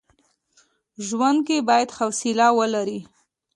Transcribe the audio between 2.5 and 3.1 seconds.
ولري.